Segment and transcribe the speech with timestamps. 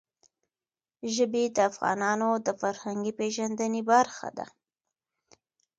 [1.15, 4.45] ژبې د افغانانو د فرهنګي پیژندنې برخه ده.